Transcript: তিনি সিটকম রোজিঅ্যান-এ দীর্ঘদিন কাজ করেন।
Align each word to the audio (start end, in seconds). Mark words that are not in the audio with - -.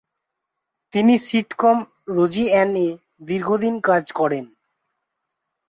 তিনি 0.93 1.13
সিটকম 1.19 1.77
রোজিঅ্যান-এ 2.15 2.87
দীর্ঘদিন 3.27 3.75
কাজ 3.81 4.05
করেন। 4.11 4.45